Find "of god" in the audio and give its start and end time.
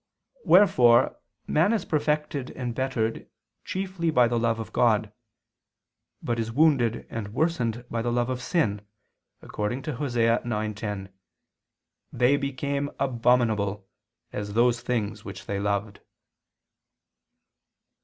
4.59-5.13